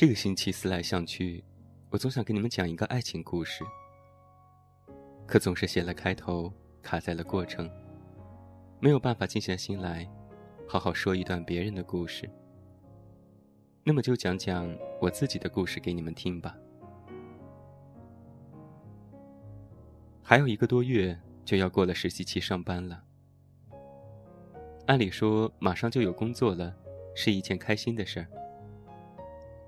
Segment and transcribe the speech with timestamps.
[0.00, 1.44] 这个星期思来想去，
[1.90, 3.62] 我总想给你们讲一个爱情故事，
[5.26, 7.70] 可总是写了开头，卡在了过程，
[8.80, 10.10] 没有办法静下心来，
[10.66, 12.26] 好好说一段别人的故事。
[13.84, 16.56] 那么就讲讲我自己的故事给你们听吧。
[20.22, 23.04] 还有一个多月就要过了实习期上班了，
[24.86, 26.74] 按理说马上就有工作了，
[27.14, 28.26] 是一件开心的事儿。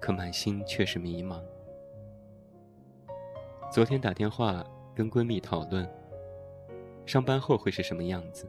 [0.03, 1.41] 可满心却是迷茫。
[3.71, 4.67] 昨天打电话
[4.97, 5.89] 跟闺蜜讨论，
[7.07, 8.45] 上班后会是什么样子。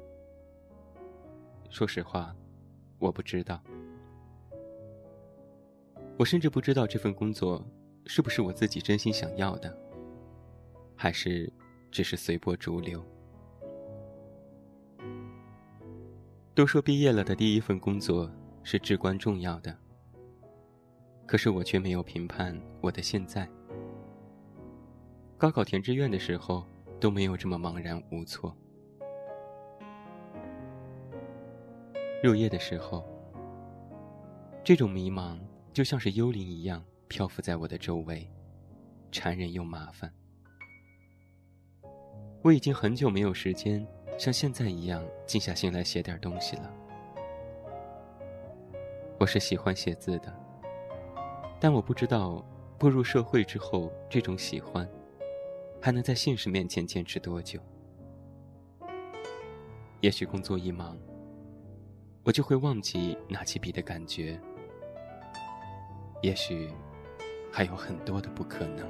[1.70, 2.36] 说实话，
[2.98, 3.62] 我不知道。
[6.18, 7.64] 我甚至不知道这份工作
[8.08, 9.78] 是不是我自己真心想要的，
[10.96, 11.54] 还是
[11.92, 13.00] 只是随波逐流。
[16.56, 18.28] 都说毕业了的第一份工作
[18.64, 19.83] 是至关重要的。
[21.34, 23.50] 可是我却没有评判我的现在。
[25.36, 26.64] 高考填志愿的时候
[27.00, 28.56] 都没有这么茫然无措。
[32.22, 33.04] 入夜的时候，
[34.64, 35.40] 这种迷茫
[35.74, 38.30] 就像是幽灵一样漂浮在我的周围，
[39.12, 40.14] 缠人又麻烦。
[42.44, 43.84] 我已经很久没有时间
[44.20, 46.72] 像现在一样静下心来写点东西了。
[49.20, 50.43] 我是喜欢写字的。
[51.64, 52.46] 但我不知道，
[52.78, 54.86] 步入社会之后，这种喜欢，
[55.82, 57.58] 还能在现实面前坚持多久？
[60.02, 60.98] 也许工作一忙，
[62.26, 64.38] 我就会忘记拿起笔的感觉。
[66.22, 66.70] 也许，
[67.50, 68.86] 还有很多的不可能。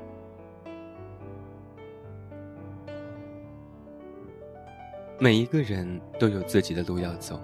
[5.19, 7.39] 每一个人都有自己的路要走，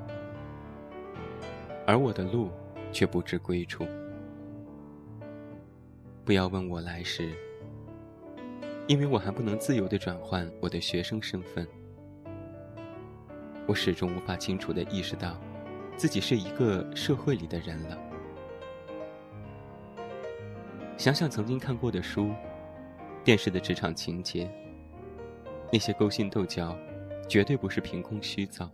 [1.86, 2.50] 而我的路
[2.92, 3.86] 却不知归处。
[6.30, 7.34] 不要问我来时，
[8.86, 11.68] 因为我还不能自由的转换我的学生身份。
[13.66, 15.42] 我始终无法清楚的意识到，
[15.98, 17.98] 自己是一个社会里的人了。
[21.00, 22.30] 想想曾经看过的书，
[23.24, 24.48] 电视的职场情节，
[25.74, 26.78] 那些勾心斗角，
[27.28, 28.70] 绝对不是凭空虚造。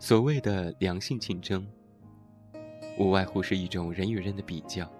[0.00, 1.64] 所谓的良性竞争。
[2.98, 4.90] 无外乎是一种人与人的比较。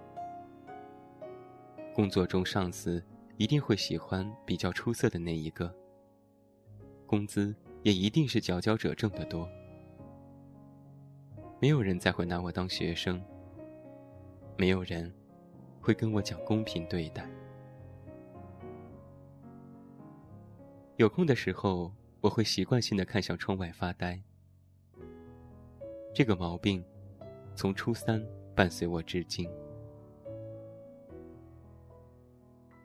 [1.93, 3.05] 工作中，上司
[3.37, 5.75] 一定会喜欢比较出色的那一个，
[7.07, 9.49] 工资也一定是佼佼者挣得多。
[11.61, 13.23] 没有人再会拿我当学生，
[14.57, 15.13] 没有人
[15.81, 17.29] 会跟我讲公平对待。
[20.97, 24.19] 有空的时候，我会习惯性的看向窗外发呆。
[26.15, 26.83] 这个毛病。
[27.61, 29.47] 从初三伴随我至今。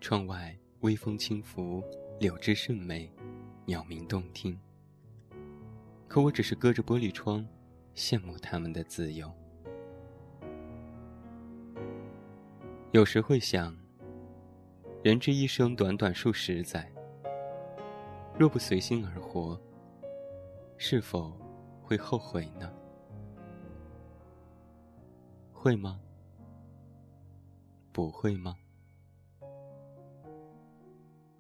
[0.02, 1.82] 窗外微风轻拂，
[2.20, 3.10] 柳枝甚美，
[3.64, 4.60] 鸟鸣动听。
[6.10, 7.48] 可我只是隔着玻璃窗，
[7.96, 9.32] 羡慕他们的自由。
[12.92, 13.74] 有时会想，
[15.02, 16.92] 人之一生短短数十载，
[18.38, 19.58] 若不随心而活，
[20.76, 21.32] 是否
[21.82, 22.70] 会后悔呢？
[25.66, 26.00] 会吗？
[27.92, 28.56] 不会吗？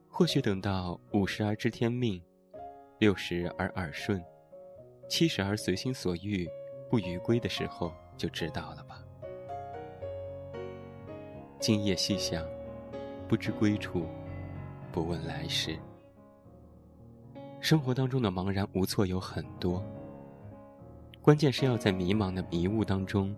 [0.09, 2.19] 或许等到五十而知天命，
[2.97, 4.19] 六十而耳顺，
[5.08, 6.50] 七十而随心所欲，
[6.90, 9.00] 不逾规的时候，就知道了吧。
[11.59, 12.44] 今夜细想，
[13.28, 14.08] 不知归处，
[14.91, 15.78] 不问来时。
[17.62, 19.85] 生活当中的茫然无措有很多，
[21.22, 23.35] 关键是要在迷茫的迷雾当中。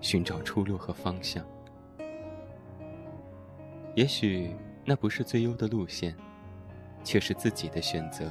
[0.00, 1.44] 寻找出路和方向，
[3.94, 4.54] 也许
[4.84, 6.16] 那不是最优的路线，
[7.02, 8.30] 却是自己的选择。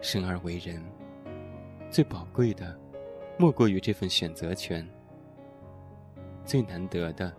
[0.00, 0.82] 生而为人，
[1.88, 2.78] 最宝贵的，
[3.38, 4.84] 莫过于这份选择权；
[6.44, 7.32] 最难得的，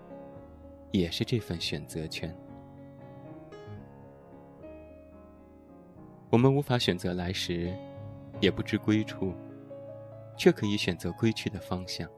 [0.92, 2.36] 也是这份选择权。
[6.32, 7.72] 我们无法选择来时，
[8.42, 9.34] 也不知归处。
[10.38, 12.10] 却可以选择归去的方向。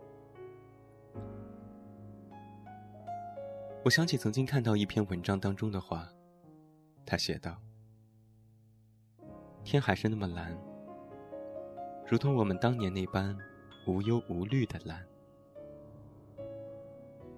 [3.83, 6.09] 我想起曾经看到一篇文章当中的话，
[7.05, 7.57] 他写道
[9.63, 10.57] ：“天还是那么蓝，
[12.05, 13.37] 如同我们当年那般
[13.85, 15.05] 无忧无虑的蓝。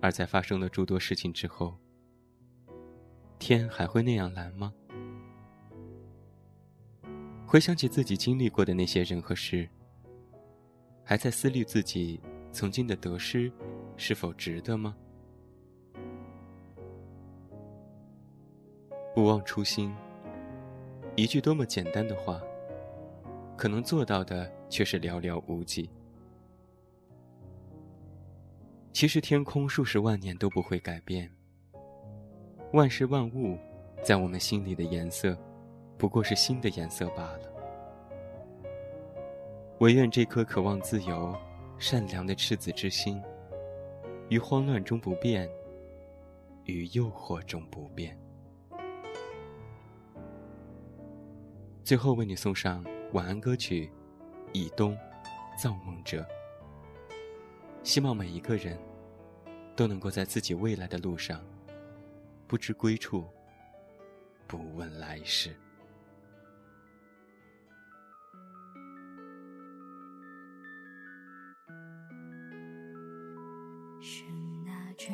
[0.01, 1.77] 而在发生了诸多事情之后，
[3.37, 4.73] 天还会那样蓝吗？”
[7.45, 9.69] 回想起自己经历过的那些人和事。
[11.09, 12.21] 还在思虑自己
[12.51, 13.51] 曾经的得失
[13.97, 14.95] 是否值得吗？
[19.15, 19.91] 不忘初心，
[21.15, 22.39] 一句多么简单的话，
[23.57, 25.89] 可能做到的却是寥寥无几。
[28.93, 31.27] 其实天空数十万年都不会改变，
[32.73, 33.57] 万事万物
[34.03, 35.35] 在我们心里的颜色，
[35.97, 37.58] 不过是新的颜色罢了。
[39.79, 41.33] 唯愿这颗渴望自由、
[41.77, 43.21] 善良的赤子之心，
[44.27, 45.49] 于慌乱中不变，
[46.65, 48.19] 于诱惑中不变。
[51.81, 52.83] 最后为你送上
[53.13, 53.85] 晚安歌曲
[54.51, 54.97] 《以东
[55.57, 56.27] 造梦者》，
[57.81, 58.77] 希望每一个人
[59.77, 61.41] 都能够在自己未来的路上，
[62.47, 63.25] 不知归处，
[64.45, 65.55] 不问来世。
[74.01, 74.23] 是
[74.65, 75.09] 那只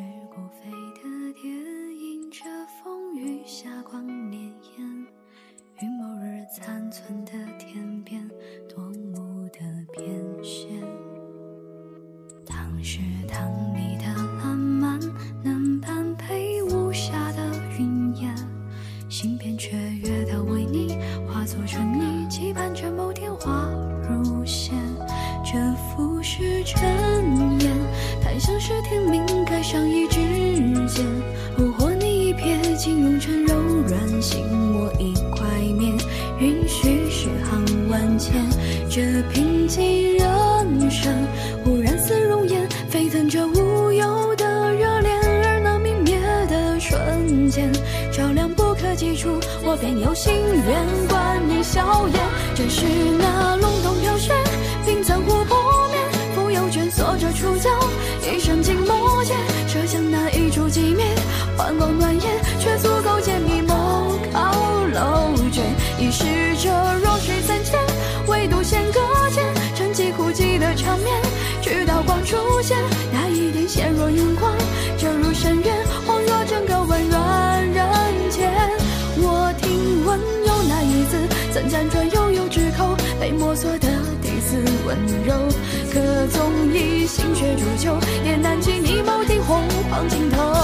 [38.17, 38.33] 前。
[38.89, 41.13] 这平静人生，
[41.63, 46.19] 忽然似熔岩，沸腾着无忧的热恋，而那明灭
[46.49, 47.71] 的瞬间，
[48.11, 49.29] 照亮不可及处，
[49.63, 52.19] 我便有心愿观你笑颜。
[52.55, 52.85] 正是
[53.17, 53.54] 那
[72.05, 72.77] 光出现，
[73.11, 74.51] 那一点陷若荧光，
[74.97, 75.75] 折入深渊，
[76.07, 78.51] 恍若整个温软人间。
[79.17, 81.17] 我听闻有那一字，
[81.53, 83.87] 曾辗转悠悠之口，被摸索的
[84.21, 85.33] 第四温柔。
[85.91, 90.54] 可纵以心血铸就，也难及你眸底红黄尽头。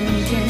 [0.00, 0.45] 明天